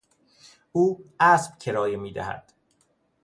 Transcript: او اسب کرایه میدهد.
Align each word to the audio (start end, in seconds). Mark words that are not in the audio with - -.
او 0.71 1.05
اسب 1.19 1.57
کرایه 1.59 1.97
میدهد. 1.97 2.53